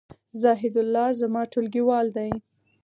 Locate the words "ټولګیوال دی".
1.51-2.29